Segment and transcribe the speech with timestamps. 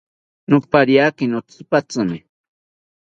[0.49, 2.19] Nopariaki notzipatzimi